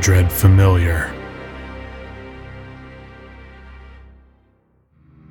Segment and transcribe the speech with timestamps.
[0.00, 1.12] Dread Familiar.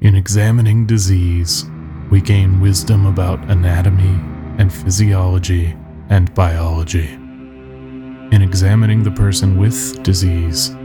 [0.01, 1.65] In examining disease,
[2.11, 4.19] we gain wisdom about anatomy
[4.57, 5.75] and physiology
[6.09, 7.13] and biology.
[7.13, 10.75] In examining the person with disease,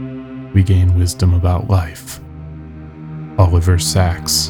[0.53, 2.21] we gain wisdom about life.
[3.37, 4.47] Oliver Sacks.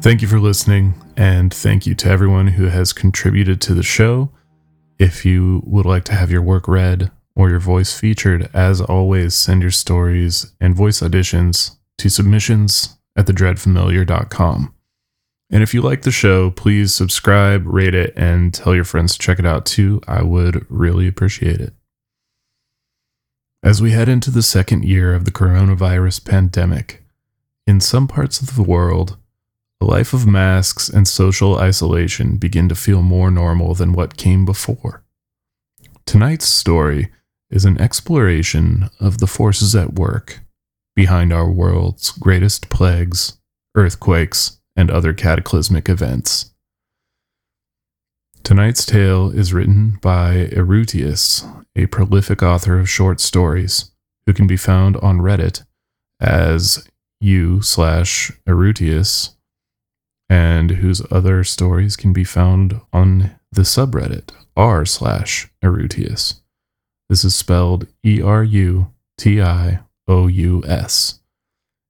[0.00, 4.30] Thank you for listening, and thank you to everyone who has contributed to the show.
[5.00, 9.34] If you would like to have your work read or your voice featured, as always,
[9.34, 14.74] send your stories and voice auditions to submissions at thedreadfamiliar.com.
[15.50, 19.18] And if you like the show, please subscribe, rate it, and tell your friends to
[19.18, 20.02] check it out too.
[20.06, 21.72] I would really appreciate it.
[23.62, 27.02] As we head into the second year of the coronavirus pandemic,
[27.66, 29.16] in some parts of the world,
[29.80, 34.44] a life of masks and social isolation begin to feel more normal than what came
[34.44, 35.02] before.
[36.04, 37.10] Tonight's story
[37.50, 40.40] is an exploration of the forces at work
[40.94, 43.38] behind our world's greatest plagues,
[43.74, 46.52] earthquakes, and other cataclysmic events.
[48.42, 51.44] Tonight's tale is written by Erutious,
[51.76, 53.90] a prolific author of short stories,
[54.26, 55.64] who can be found on Reddit
[56.20, 56.86] as
[57.20, 59.36] u slash Erutious,
[60.30, 66.40] and whose other stories can be found on the subreddit r slash Erutious.
[67.08, 71.20] This is spelled E R U T I O U S.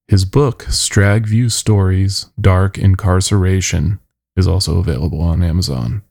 [0.08, 4.00] His book, Stragview Stories Dark Incarceration,
[4.34, 6.03] is also available on Amazon.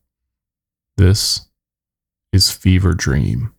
[0.96, 1.48] This
[2.32, 3.53] is Fever Dream.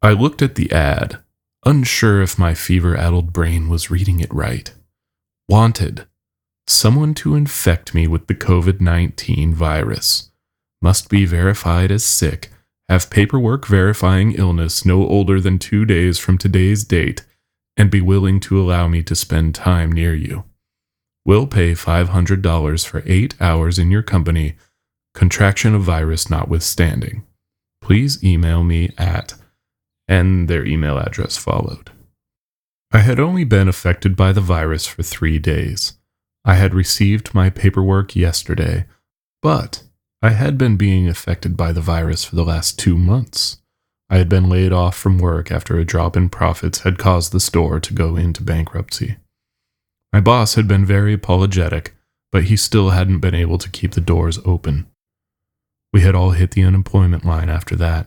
[0.00, 1.18] I looked at the ad,
[1.64, 4.72] unsure if my fever addled brain was reading it right.
[5.48, 6.06] Wanted
[6.68, 10.30] someone to infect me with the COVID 19 virus.
[10.82, 12.50] Must be verified as sick,
[12.88, 17.24] have paperwork verifying illness no older than two days from today's date,
[17.76, 20.44] and be willing to allow me to spend time near you.
[21.24, 24.56] Will pay $500 for eight hours in your company,
[25.14, 27.24] contraction of virus notwithstanding.
[27.80, 29.34] Please email me at,
[30.06, 31.90] and their email address followed.
[32.92, 35.94] I had only been affected by the virus for three days.
[36.46, 38.86] I had received my paperwork yesterday,
[39.42, 39.82] but
[40.22, 43.58] I had been being affected by the virus for the last two months.
[44.08, 47.40] I had been laid off from work after a drop in profits had caused the
[47.40, 49.16] store to go into bankruptcy.
[50.12, 51.96] My boss had been very apologetic,
[52.30, 54.86] but he still hadn't been able to keep the doors open.
[55.92, 58.06] We had all hit the unemployment line after that,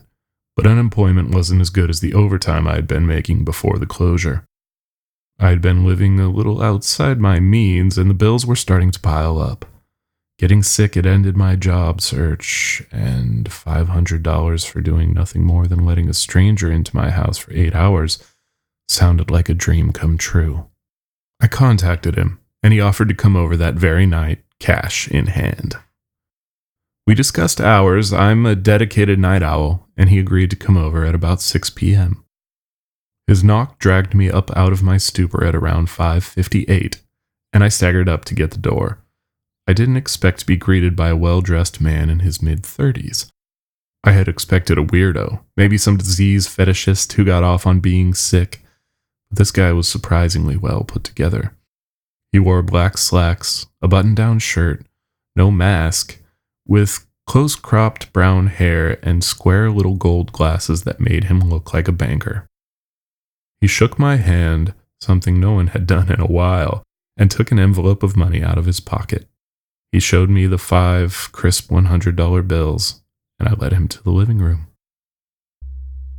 [0.55, 4.45] but unemployment wasn't as good as the overtime I had been making before the closure.
[5.39, 8.99] I had been living a little outside my means, and the bills were starting to
[8.99, 9.65] pile up.
[10.37, 16.09] Getting sick had ended my job search, and $500 for doing nothing more than letting
[16.09, 18.23] a stranger into my house for eight hours
[18.89, 20.67] sounded like a dream come true.
[21.41, 25.77] I contacted him, and he offered to come over that very night, cash in hand.
[27.07, 28.11] We discussed hours.
[28.11, 32.25] I'm a dedicated night owl, and he agreed to come over at about 6 p.m.
[33.29, 36.99] His knock dragged me up out of my stupor at around 5:58,
[37.53, 39.03] and I staggered up to get the door.
[39.67, 43.31] I didn't expect to be greeted by a well dressed man in his mid 30s.
[44.03, 48.63] I had expected a weirdo, maybe some disease fetishist who got off on being sick.
[49.29, 51.53] But this guy was surprisingly well put together.
[52.31, 54.87] He wore black slacks, a button down shirt,
[55.35, 56.17] no mask,
[56.65, 61.87] with close cropped brown hair and square little gold glasses that made him look like
[61.87, 62.49] a banker.
[63.61, 66.83] He shook my hand, something no one had done in a while,
[67.17, 69.27] and took an envelope of money out of his pocket.
[69.91, 73.01] He showed me the five crisp $100 bills,
[73.39, 74.67] and I led him to the living room.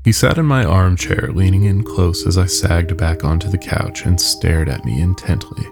[0.05, 4.07] He sat in my armchair, leaning in close as I sagged back onto the couch
[4.07, 5.67] and stared at me intently.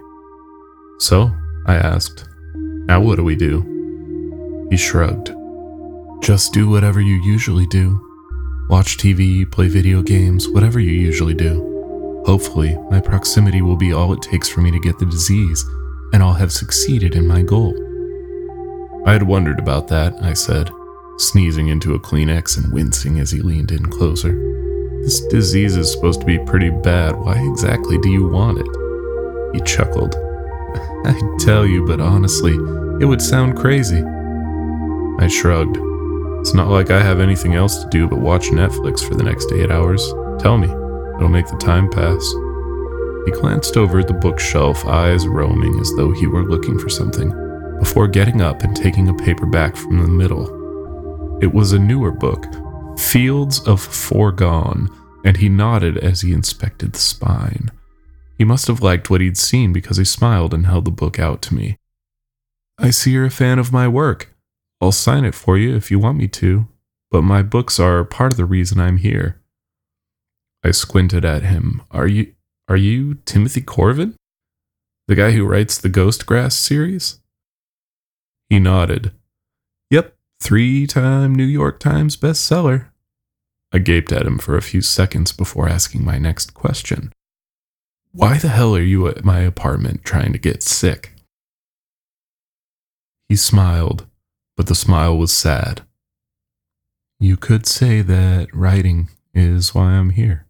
[0.99, 1.31] So,
[1.65, 4.67] I asked, Now what do we do?
[4.69, 5.33] He shrugged.
[6.21, 8.08] Just do whatever you usually do.
[8.69, 12.23] Watch TV, play video games, whatever you usually do.
[12.27, 15.65] Hopefully, my proximity will be all it takes for me to get the disease,
[16.13, 17.73] and I'll have succeeded in my goal.
[19.07, 20.69] I had wondered about that, I said,
[21.17, 24.33] sneezing into a Kleenex and wincing as he leaned in closer.
[25.01, 27.17] This disease is supposed to be pretty bad.
[27.17, 29.55] Why exactly do you want it?
[29.55, 30.13] He chuckled.
[31.05, 32.53] I tell you, but honestly,
[33.01, 34.03] it would sound crazy.
[35.17, 35.88] I shrugged.
[36.39, 39.51] It's not like I have anything else to do but watch Netflix for the next
[39.51, 40.13] eight hours.
[40.39, 42.23] Tell me, it'll make the time pass.
[43.25, 47.29] He glanced over at the bookshelf, eyes roaming as though he were looking for something
[47.79, 51.39] before getting up and taking a paperback from the middle.
[51.41, 52.45] It was a newer book,
[52.97, 54.89] Fields of Foregone,
[55.23, 57.71] and he nodded as he inspected the spine.
[58.37, 61.41] He must have liked what he'd seen because he smiled and held the book out
[61.43, 61.77] to me.
[62.77, 64.33] I see you're a fan of my work.
[64.81, 66.67] I'll sign it for you if you want me to,
[67.11, 69.41] but my books are part of the reason I'm here.
[70.63, 71.81] I squinted at him.
[71.91, 72.33] Are you
[72.67, 74.15] are you Timothy Corvin?
[75.07, 77.19] The guy who writes the Ghost Grass series?
[78.47, 79.11] He nodded.
[79.89, 82.89] Yep, three time New York Times bestseller.
[83.71, 87.11] I gaped at him for a few seconds before asking my next question.
[88.11, 91.13] Why the hell are you at my apartment trying to get sick?
[93.27, 94.07] He smiled,
[94.59, 95.83] but the smile was sad.
[97.17, 100.47] You could say that writing is why I'm here.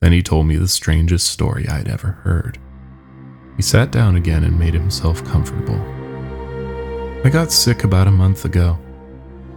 [0.00, 2.60] Then he told me the strangest story I'd ever heard.
[3.56, 5.74] He sat down again and made himself comfortable.
[7.24, 8.78] I got sick about a month ago.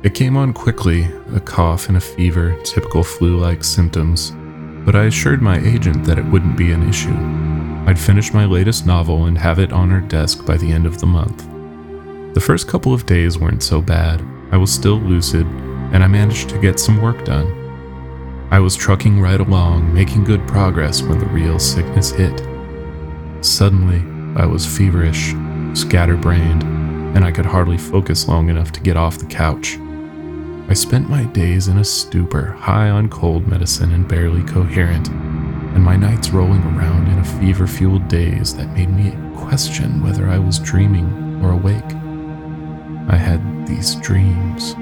[0.01, 1.03] It came on quickly
[1.35, 4.31] a cough and a fever, typical flu like symptoms,
[4.83, 7.13] but I assured my agent that it wouldn't be an issue.
[7.87, 10.97] I'd finish my latest novel and have it on her desk by the end of
[10.97, 11.54] the month.
[12.35, 14.21] The first couple of days weren't so bad.
[14.51, 15.45] I was still lucid,
[15.93, 17.47] and I managed to get some work done.
[18.51, 22.45] I was trucking right along, making good progress when the real sickness hit.
[23.39, 24.01] Suddenly,
[24.35, 25.33] I was feverish,
[25.79, 26.63] scatterbrained,
[27.15, 29.77] and I could hardly focus long enough to get off the couch.
[30.67, 35.81] I spent my days in a stupor, high on cold medicine and barely coherent, and
[35.81, 40.37] my nights rolling around in a fever fueled daze that made me question whether I
[40.37, 42.04] was dreaming or awake.
[43.07, 44.75] I had these dreams.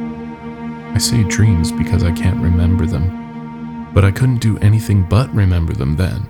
[0.94, 5.74] I say dreams because I can't remember them, but I couldn't do anything but remember
[5.74, 6.30] them then.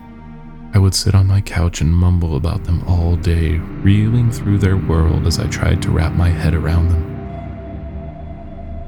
[0.73, 4.77] I would sit on my couch and mumble about them all day, reeling through their
[4.77, 7.03] world as I tried to wrap my head around them.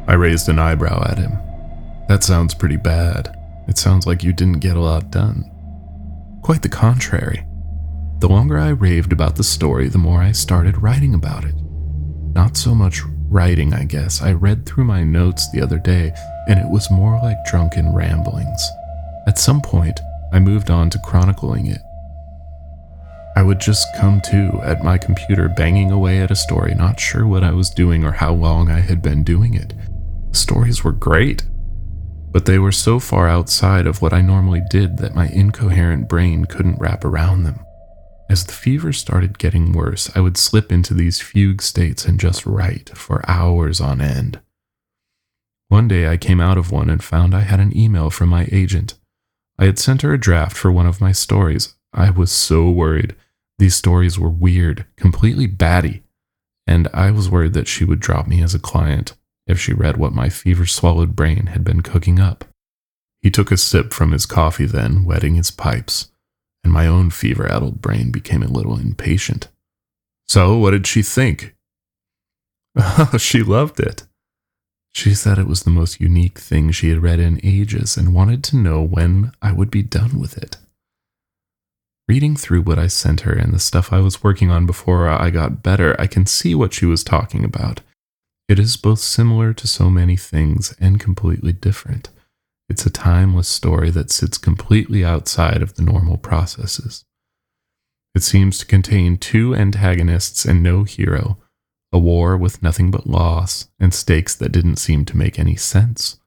[0.08, 1.38] I raised an eyebrow at him.
[2.08, 3.36] That sounds pretty bad.
[3.68, 5.52] It sounds like you didn't get a lot done.
[6.42, 7.46] Quite the contrary.
[8.20, 11.56] The longer I raved about the story, the more I started writing about it.
[12.36, 14.22] Not so much writing, I guess.
[14.22, 16.12] I read through my notes the other day,
[16.50, 18.70] and it was more like drunken ramblings.
[19.26, 20.00] At some point,
[20.34, 21.82] I moved on to chronicling it.
[23.38, 27.26] I would just come to at my computer banging away at a story, not sure
[27.26, 29.74] what I was doing or how long I had been doing it
[30.32, 31.44] The stories were great,
[32.32, 36.46] but they were so far outside of what I normally did that my incoherent brain
[36.46, 37.65] couldn't wrap around them.
[38.30, 42.46] As the fever started getting worse, I would slip into these fugue states and just
[42.46, 44.40] write for hours on end.
[45.68, 48.48] One day I came out of one and found I had an email from my
[48.52, 48.96] agent.
[49.58, 51.76] I had sent her a draft for one of my stories.
[51.94, 53.16] I was so worried.
[53.58, 56.04] These stories were weird, completely batty,
[56.68, 59.16] and I was worried that she would drop me as a client
[59.48, 62.46] if she read what my fever swallowed brain had been cooking up.
[63.22, 66.12] He took a sip from his coffee, then, wetting his pipes,
[66.66, 69.48] and my own fever addled brain became a little impatient.
[70.28, 71.56] So, what did she think?
[72.78, 74.04] Oh, she loved it.
[74.94, 78.44] She said it was the most unique thing she had read in ages and wanted
[78.46, 80.58] to know when I would be done with it.
[82.10, 85.30] Reading through what I sent her and the stuff I was working on before I
[85.30, 87.80] got better, I can see what she was talking about.
[88.50, 92.10] It is both similar to so many things and completely different.
[92.68, 97.06] It's a timeless story that sits completely outside of the normal processes.
[98.16, 101.38] It seems to contain two antagonists and no hero,
[101.92, 106.20] a war with nothing but loss, and stakes that didn't seem to make any sense.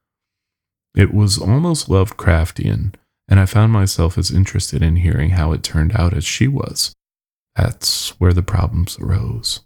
[0.95, 2.95] It was almost Lovecraftian,
[3.29, 6.95] and I found myself as interested in hearing how it turned out as she was.
[7.57, 9.61] That's where the problems arose.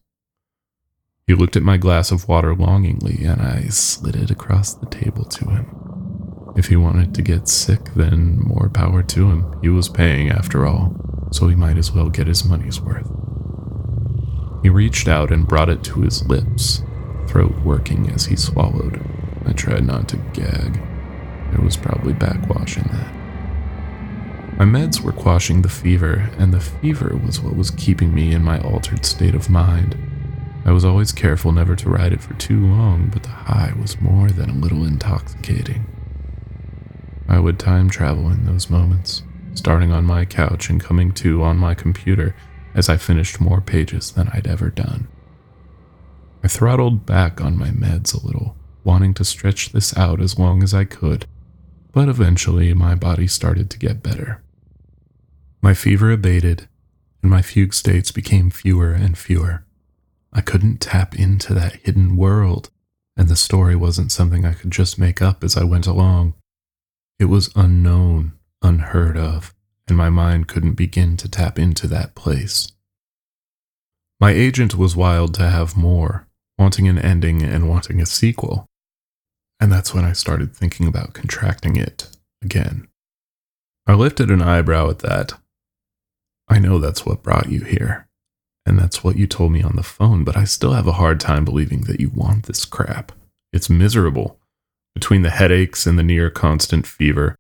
[1.26, 5.24] He looked at my glass of water longingly, and I slid it across the table
[5.24, 5.91] to him.
[6.54, 9.58] If he wanted to get sick, then more power to him.
[9.62, 10.94] He was paying after all,
[11.30, 13.10] so he might as well get his money's worth.
[14.62, 16.82] He reached out and brought it to his lips,
[17.26, 19.02] throat working as he swallowed.
[19.46, 20.80] I tried not to gag.
[21.50, 23.12] There was probably backwash in that.
[24.58, 28.44] My meds were quashing the fever, and the fever was what was keeping me in
[28.44, 29.96] my altered state of mind.
[30.64, 34.00] I was always careful never to ride it for too long, but the high was
[34.00, 35.86] more than a little intoxicating.
[37.32, 39.22] I would time travel in those moments,
[39.54, 42.36] starting on my couch and coming to on my computer
[42.74, 45.08] as I finished more pages than I'd ever done.
[46.44, 50.62] I throttled back on my meds a little, wanting to stretch this out as long
[50.62, 51.24] as I could,
[51.92, 54.42] but eventually my body started to get better.
[55.62, 56.68] My fever abated,
[57.22, 59.64] and my fugue states became fewer and fewer.
[60.34, 62.68] I couldn't tap into that hidden world.
[63.16, 66.34] and the story wasn't something I could just make up as I went along.
[67.18, 69.54] It was unknown, unheard of,
[69.86, 72.72] and my mind couldn't begin to tap into that place.
[74.20, 76.28] My agent was wild to have more,
[76.58, 78.66] wanting an ending and wanting a sequel.
[79.60, 82.08] And that's when I started thinking about contracting it
[82.42, 82.88] again.
[83.86, 85.34] I lifted an eyebrow at that.
[86.48, 88.08] I know that's what brought you here,
[88.66, 91.18] and that's what you told me on the phone, but I still have a hard
[91.18, 93.12] time believing that you want this crap.
[93.52, 94.38] It's miserable.
[94.94, 97.36] Between the headaches and the near constant fever,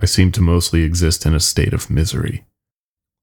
[0.00, 2.44] I seem to mostly exist in a state of misery.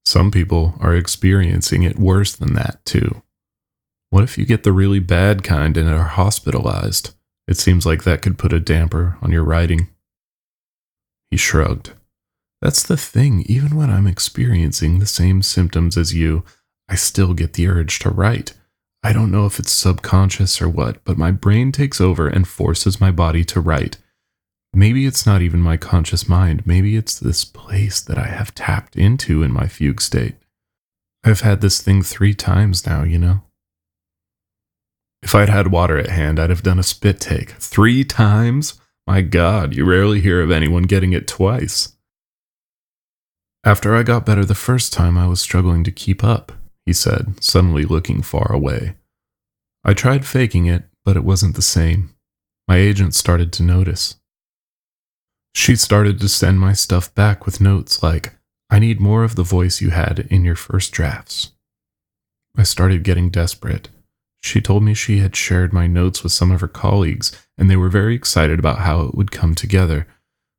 [0.05, 3.21] Some people are experiencing it worse than that, too.
[4.09, 7.13] What if you get the really bad kind and are hospitalized?
[7.47, 9.89] It seems like that could put a damper on your writing.
[11.29, 11.93] He shrugged.
[12.61, 16.43] That's the thing, even when I'm experiencing the same symptoms as you,
[16.87, 18.53] I still get the urge to write.
[19.03, 23.01] I don't know if it's subconscious or what, but my brain takes over and forces
[23.01, 23.97] my body to write.
[24.73, 26.65] Maybe it's not even my conscious mind.
[26.65, 30.35] Maybe it's this place that I have tapped into in my fugue state.
[31.23, 33.41] I've had this thing three times now, you know?
[35.21, 37.51] If I'd had water at hand, I'd have done a spit take.
[37.51, 38.79] Three times?
[39.05, 41.93] My God, you rarely hear of anyone getting it twice.
[43.65, 46.51] After I got better the first time, I was struggling to keep up,
[46.85, 48.95] he said, suddenly looking far away.
[49.83, 52.13] I tried faking it, but it wasn't the same.
[52.67, 54.15] My agent started to notice.
[55.55, 58.33] She started to send my stuff back with notes like,
[58.69, 61.51] I need more of the voice you had in your first drafts.
[62.57, 63.89] I started getting desperate.
[64.41, 67.75] She told me she had shared my notes with some of her colleagues, and they
[67.75, 70.07] were very excited about how it would come together.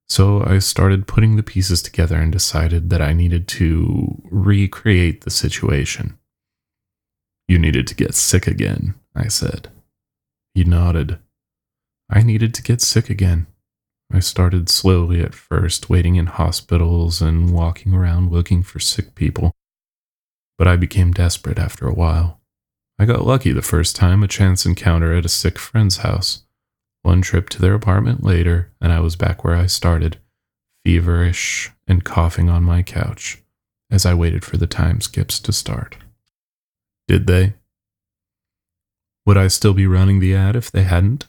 [0.09, 5.31] So I started putting the pieces together and decided that I needed to recreate the
[5.31, 6.19] situation.
[7.49, 9.69] You needed to get sick again, I said.
[10.55, 11.19] He nodded.
[12.11, 13.47] I needed to get sick again.
[14.13, 19.53] I started slowly at first, waiting in hospitals and walking around looking for sick people.
[20.57, 22.41] But I became desperate after a while.
[22.99, 26.44] I got lucky the first time, a chance encounter at a sick friend's house.
[27.05, 30.17] One trip to their apartment later, and I was back where I started,
[30.87, 33.43] feverish and coughing on my couch
[33.91, 35.99] as I waited for the time skips to start.
[37.07, 37.53] Did they?
[39.27, 41.27] Would I still be running the ad if they hadn't?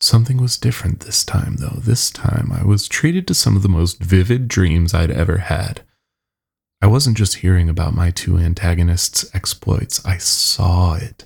[0.00, 1.80] Something was different this time, though.
[1.80, 5.82] This time I was treated to some of the most vivid dreams I'd ever had.
[6.80, 11.24] I wasn't just hearing about my two antagonists' exploits, I saw it.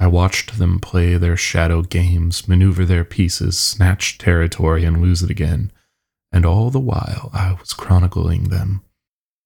[0.00, 5.30] I watched them play their shadow games, maneuver their pieces, snatch territory, and lose it
[5.30, 5.72] again.
[6.30, 8.82] And all the while, I was chronicling them.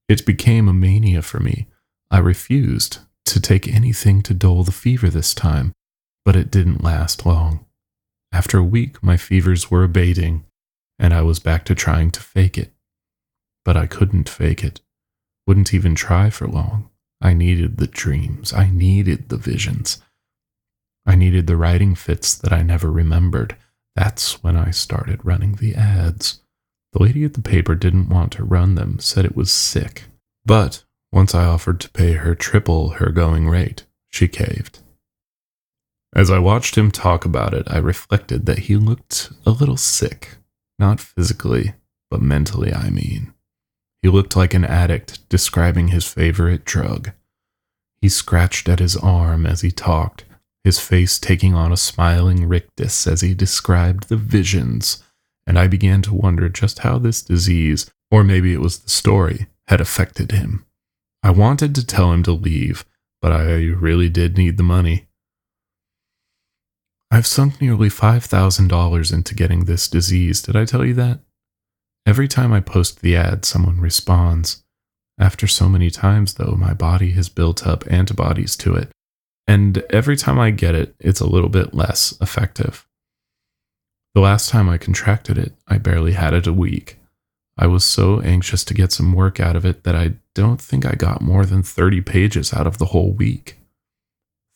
[0.08, 1.68] It became a mania for me.
[2.10, 5.72] I refused to take anything to dull the fever this time,
[6.24, 7.64] but it didn't last long.
[8.30, 10.44] After a week, my fevers were abating,
[10.98, 12.72] and I was back to trying to fake it.
[13.64, 14.80] But I couldn't fake it.
[15.46, 16.90] Wouldn't even try for long.
[17.20, 18.52] I needed the dreams.
[18.52, 20.02] I needed the visions.
[21.04, 23.56] I needed the writing fits that I never remembered.
[23.96, 26.40] That's when I started running the ads.
[26.92, 30.04] The lady at the paper didn't want to run them, said it was sick.
[30.44, 34.80] But once I offered to pay her triple her going rate, she caved.
[36.14, 40.36] As I watched him talk about it, I reflected that he looked a little sick.
[40.78, 41.74] Not physically,
[42.10, 43.32] but mentally, I mean.
[44.02, 47.12] He looked like an addict describing his favorite drug.
[48.00, 50.24] He scratched at his arm as he talked,
[50.64, 55.02] his face taking on a smiling rictus as he described the visions,
[55.46, 59.46] and I began to wonder just how this disease, or maybe it was the story,
[59.66, 60.64] had affected him.
[61.22, 62.84] I wanted to tell him to leave,
[63.20, 65.08] but I really did need the money.
[67.10, 70.42] I've sunk nearly $5,000 into getting this disease.
[70.42, 71.20] Did I tell you that?
[72.06, 74.64] Every time I post the ad, someone responds.
[75.18, 78.90] After so many times, though, my body has built up antibodies to it.
[79.46, 82.86] And every time I get it, it's a little bit less effective.
[84.14, 86.98] The last time I contracted it, I barely had it a week.
[87.56, 90.86] I was so anxious to get some work out of it that I don't think
[90.86, 93.58] I got more than 30 pages out of the whole week.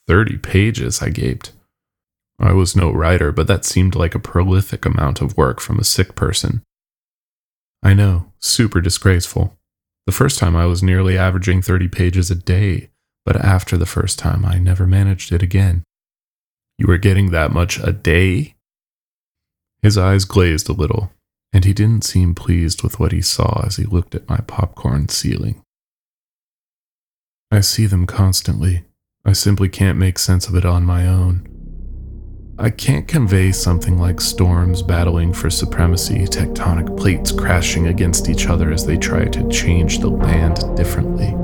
[0.06, 1.52] 30 pages, I gaped.
[2.38, 5.84] I was no writer, but that seemed like a prolific amount of work from a
[5.84, 6.62] sick person.
[7.82, 9.58] I know, super disgraceful.
[10.06, 12.90] The first time I was nearly averaging 30 pages a day,
[13.26, 15.82] but after the first time I never managed it again.
[16.78, 18.54] You were getting that much a day?
[19.82, 21.10] His eyes glazed a little,
[21.52, 25.08] and he didn't seem pleased with what he saw as he looked at my popcorn
[25.08, 25.60] ceiling.
[27.50, 28.84] I see them constantly.
[29.24, 31.48] I simply can't make sense of it on my own.
[32.58, 38.72] I can't convey something like storms battling for supremacy, tectonic plates crashing against each other
[38.72, 41.34] as they try to change the land differently.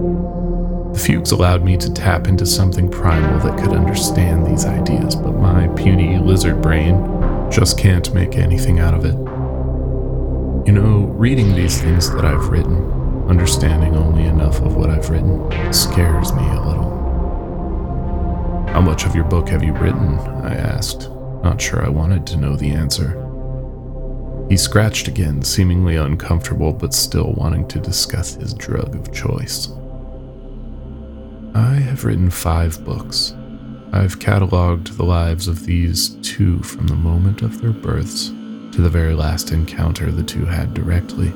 [0.93, 5.33] The fugues allowed me to tap into something primal that could understand these ideas, but
[5.33, 9.15] my puny lizard brain just can't make anything out of it.
[10.67, 12.77] You know, reading these things that I've written,
[13.27, 16.91] understanding only enough of what I've written, scares me a little.
[18.69, 20.19] How much of your book have you written?
[20.45, 21.09] I asked,
[21.43, 23.19] not sure I wanted to know the answer.
[24.51, 29.69] He scratched again, seemingly uncomfortable but still wanting to discuss his drug of choice.
[31.55, 33.35] I have written five books.
[33.93, 38.89] I've cataloged the lives of these two from the moment of their births to the
[38.89, 41.33] very last encounter the two had directly.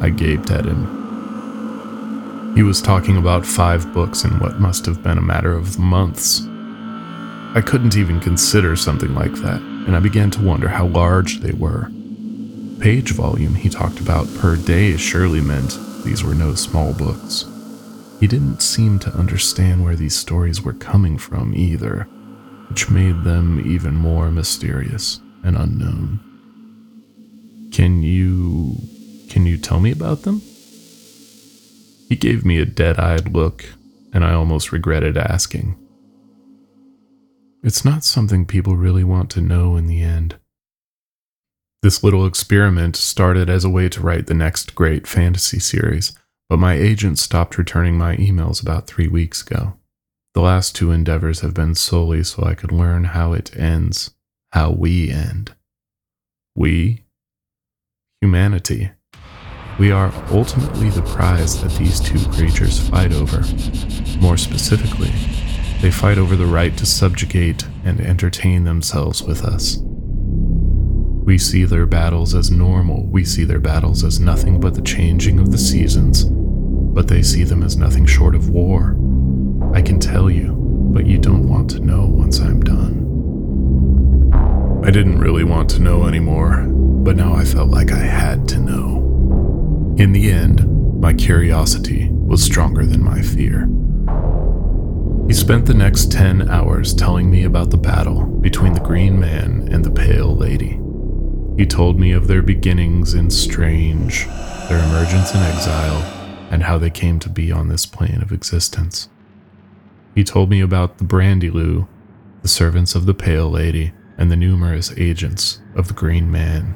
[0.00, 1.04] I gaped at him,
[2.54, 6.42] he was talking about five books in what must have been a matter of months.
[7.52, 11.50] I couldn't even consider something like that, and I began to wonder how large they
[11.50, 11.90] were.
[12.78, 17.44] Page volume he talked about per day surely meant these were no small books.
[18.24, 22.04] He didn't seem to understand where these stories were coming from either,
[22.70, 26.20] which made them even more mysterious and unknown.
[27.70, 28.78] Can you
[29.28, 30.40] can you tell me about them?
[32.08, 33.66] He gave me a dead eyed look,
[34.14, 35.76] and I almost regretted asking.
[37.62, 40.36] It's not something people really want to know in the end.
[41.82, 46.58] This little experiment started as a way to write the next great fantasy series, but
[46.58, 49.74] my agent stopped returning my emails about three weeks ago.
[50.34, 54.10] The last two endeavors have been solely so I could learn how it ends,
[54.52, 55.54] how we end.
[56.56, 57.04] We?
[58.20, 58.90] Humanity.
[59.78, 63.42] We are ultimately the prize that these two creatures fight over.
[64.20, 65.12] More specifically,
[65.80, 69.78] they fight over the right to subjugate and entertain themselves with us.
[71.24, 75.38] We see their battles as normal, we see their battles as nothing but the changing
[75.38, 78.94] of the seasons, but they see them as nothing short of war.
[79.72, 80.52] I can tell you,
[80.92, 83.00] but you don't want to know once I'm done.
[84.84, 88.58] I didn't really want to know anymore, but now I felt like I had to
[88.58, 89.94] know.
[89.96, 93.66] In the end, my curiosity was stronger than my fear.
[95.26, 99.70] He spent the next 10 hours telling me about the battle between the Green Man
[99.72, 100.83] and the Pale Lady.
[101.56, 104.26] He told me of their beginnings in Strange,
[104.68, 106.02] their emergence in exile,
[106.50, 109.08] and how they came to be on this plane of existence.
[110.16, 111.86] He told me about the Brandyloo,
[112.42, 116.74] the servants of the Pale Lady, and the numerous agents of the Green Man.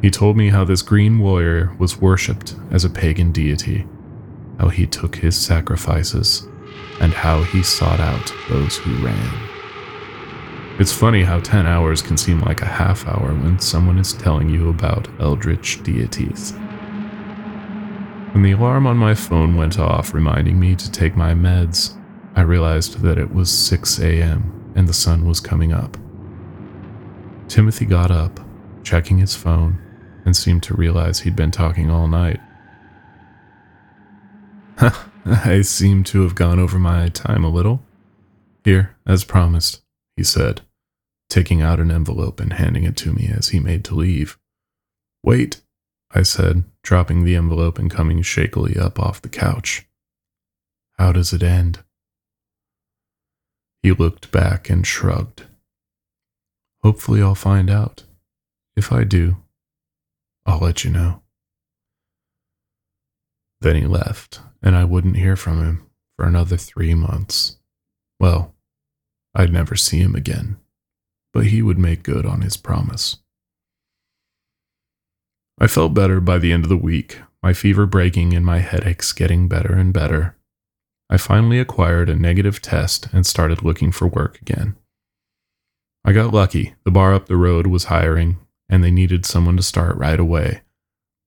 [0.00, 3.84] He told me how this green warrior was worshipped as a pagan deity,
[4.60, 6.46] how he took his sacrifices,
[7.00, 9.53] and how he sought out those who ran.
[10.76, 14.48] It's funny how 10 hours can seem like a half hour when someone is telling
[14.48, 16.50] you about eldritch deities.
[18.32, 21.96] When the alarm on my phone went off reminding me to take my meds,
[22.34, 24.72] I realized that it was 6 a.m.
[24.74, 25.96] and the sun was coming up.
[27.46, 28.40] Timothy got up,
[28.82, 29.78] checking his phone,
[30.24, 32.40] and seemed to realize he'd been talking all night.
[35.24, 37.80] I seem to have gone over my time a little.
[38.64, 39.83] Here, as promised,
[40.16, 40.62] he said,
[41.28, 44.38] taking out an envelope and handing it to me as he made to leave.
[45.22, 45.60] Wait,
[46.12, 49.86] I said, dropping the envelope and coming shakily up off the couch.
[50.98, 51.80] How does it end?
[53.82, 55.44] He looked back and shrugged.
[56.82, 58.04] Hopefully, I'll find out.
[58.76, 59.36] If I do,
[60.46, 61.22] I'll let you know.
[63.60, 67.56] Then he left, and I wouldn't hear from him for another three months.
[68.20, 68.53] Well,
[69.34, 70.56] I'd never see him again,
[71.32, 73.18] but he would make good on his promise.
[75.58, 79.12] I felt better by the end of the week, my fever breaking and my headaches
[79.12, 80.36] getting better and better.
[81.10, 84.76] I finally acquired a negative test and started looking for work again.
[86.04, 86.74] I got lucky.
[86.84, 90.62] The bar up the road was hiring, and they needed someone to start right away.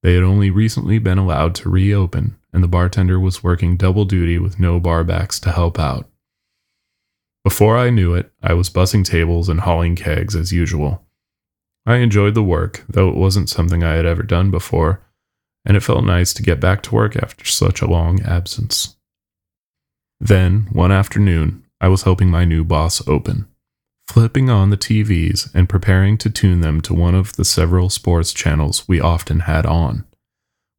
[0.04, 4.38] They had only recently been allowed to reopen, and the bartender was working double duty
[4.38, 6.10] with no barbacks to help out.
[7.48, 11.08] Before I knew it, I was bussing tables and hauling kegs as usual.
[11.86, 15.02] I enjoyed the work, though it wasn't something I had ever done before,
[15.64, 18.98] and it felt nice to get back to work after such a long absence.
[20.20, 23.48] Then, one afternoon, I was helping my new boss open
[24.10, 28.34] flipping on the TVs and preparing to tune them to one of the several sports
[28.34, 30.04] channels we often had on,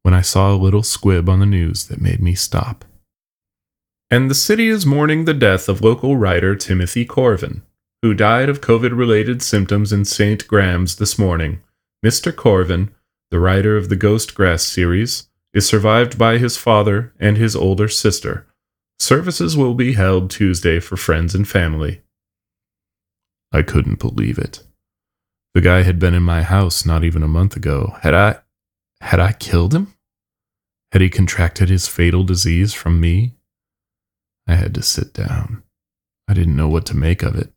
[0.03, 2.85] when I saw a little squib on the news that made me stop.
[4.11, 7.61] And the city is mourning the death of local writer Timothy Corvin,
[8.01, 10.47] who died of COVID related symptoms in St.
[10.47, 11.61] Graham's this morning.
[12.03, 12.35] Mr.
[12.35, 12.89] Corvin,
[13.29, 17.87] the writer of the Ghost Grass series, is survived by his father and his older
[17.87, 18.47] sister.
[18.97, 22.01] Services will be held Tuesday for friends and family.
[23.51, 24.63] I couldn't believe it.
[25.53, 27.95] The guy had been in my house not even a month ago.
[28.01, 28.39] Had I
[29.01, 29.93] had I killed him?
[30.91, 33.35] Had he contracted his fatal disease from me?
[34.49, 35.61] I had to sit down.
[36.27, 37.53] I didn't know what to make of it.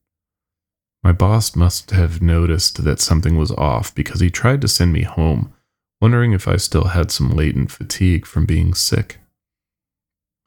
[1.02, 5.02] My boss must have noticed that something was off because he tried to send me
[5.02, 5.54] home,
[6.02, 9.20] wondering if I still had some latent fatigue from being sick.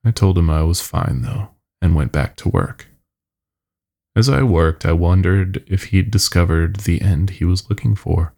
[0.05, 1.49] I told him I was fine, though,
[1.81, 2.89] and went back to work.
[4.15, 8.35] As I worked, I wondered if he'd discovered the end he was looking for.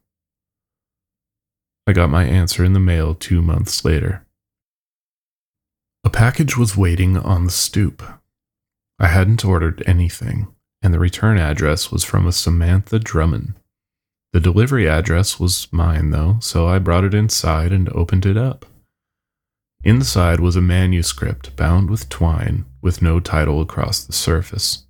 [1.86, 4.26] I got my answer in the mail two months later.
[6.08, 8.02] A package was waiting on the stoop.
[8.98, 10.48] I hadn't ordered anything,
[10.82, 13.56] and the return address was from a Samantha Drummond.
[14.32, 18.65] The delivery address was mine, though, so I brought it inside and opened it up.
[19.84, 24.86] Inside was a manuscript bound with twine with no title across the surface.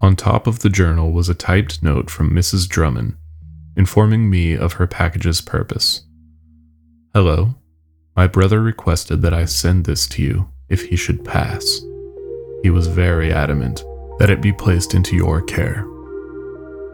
[0.00, 2.68] On top of the journal was a typed note from Mrs.
[2.68, 3.16] Drummond,
[3.76, 6.02] informing me of her package's purpose.
[7.12, 7.56] Hello.
[8.18, 11.80] My brother requested that I send this to you if he should pass.
[12.64, 13.84] He was very adamant
[14.18, 15.86] that it be placed into your care.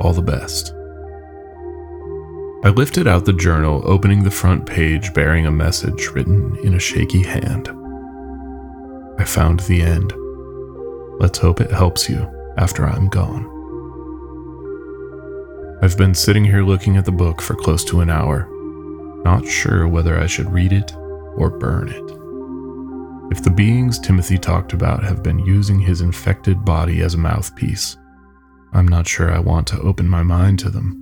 [0.02, 0.74] All the best.
[2.62, 6.78] I lifted out the journal, opening the front page bearing a message written in a
[6.78, 7.70] shaky hand.
[9.18, 10.12] I found the end.
[11.18, 13.48] Let's hope it helps you after I'm gone.
[15.80, 18.46] I've been sitting here looking at the book for close to an hour,
[19.24, 20.94] not sure whether I should read it
[21.36, 22.24] or burn it.
[23.30, 27.96] If the beings Timothy talked about have been using his infected body as a mouthpiece,
[28.72, 31.00] I'm not sure I want to open my mind to them.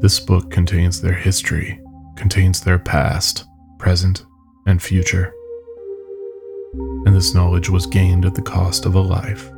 [0.00, 1.80] This book contains their history,
[2.16, 3.46] contains their past,
[3.78, 4.26] present,
[4.66, 5.32] and future.
[7.06, 9.50] And this knowledge was gained at the cost of a life.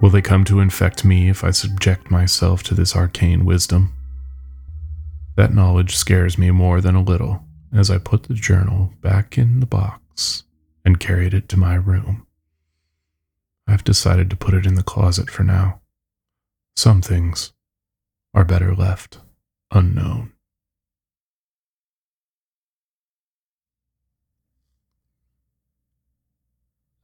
[0.00, 3.92] Will they come to infect me if I subject myself to this arcane wisdom?
[5.36, 9.60] That knowledge scares me more than a little as I put the journal back in
[9.60, 10.44] the box
[10.84, 12.26] and carried it to my room.
[13.66, 15.80] I've decided to put it in the closet for now.
[16.76, 17.52] Some things
[18.32, 19.18] are better left
[19.70, 20.32] unknown.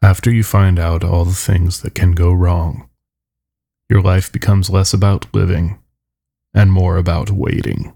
[0.02, 2.88] After you find out all the things that can go wrong,
[3.88, 5.78] your life becomes less about living
[6.54, 7.92] and more about waiting.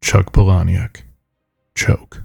[0.00, 1.02] Chuck Palahniuk,
[1.74, 2.22] Choke.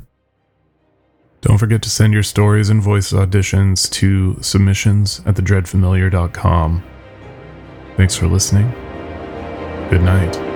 [1.41, 6.83] Don't forget to send your stories and voice auditions to submissions at thedreadfamiliar.com.
[7.97, 8.71] Thanks for listening.
[9.89, 10.54] Good night.